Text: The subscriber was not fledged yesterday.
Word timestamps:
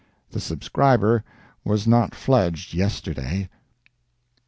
The 0.31 0.39
subscriber 0.39 1.23
was 1.63 1.85
not 1.85 2.15
fledged 2.15 2.73
yesterday. 2.73 3.49